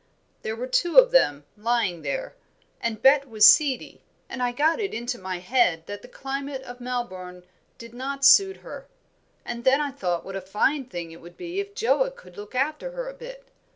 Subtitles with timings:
[0.41, 2.33] There were two of them lying there,
[2.81, 6.81] and Bet was seedy, and I got it into my head that the climate of
[6.81, 7.43] Melbourne
[7.77, 8.87] did not suit her;
[9.45, 12.55] and then I thought what a fine thing it would be if Joa could look
[12.55, 13.49] after her a bit.